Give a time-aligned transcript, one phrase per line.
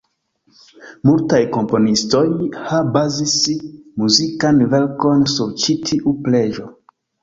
[1.09, 2.23] Multaj komponistoj
[2.97, 3.37] bazis
[4.03, 6.73] muzikan verkon sur ĉi tiu preĝo.